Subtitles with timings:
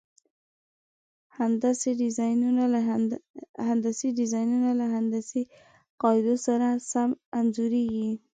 [3.65, 5.43] هندسي ډیزاینونه له هندسي
[6.01, 8.11] قاعدو سره سم انځوریږي.